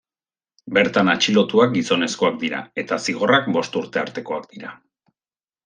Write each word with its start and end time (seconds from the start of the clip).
Bertan 0.77 1.11
atxilotuak 1.13 1.75
gizonezkoak 1.75 2.39
dira 2.45 2.63
eta 2.85 2.99
zigorrak 3.07 3.53
bost 3.59 3.79
urte 3.85 4.03
artekoak 4.07 4.49
dira. 4.57 4.73